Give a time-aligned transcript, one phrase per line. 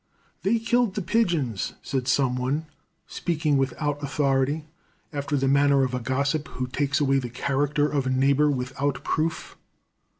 [0.41, 2.65] "They killed the pigeons," said someone,
[3.05, 4.65] speaking without authority,
[5.13, 9.03] after the manner of a gossip who takes away the character of a neighbor without
[9.03, 9.57] proof.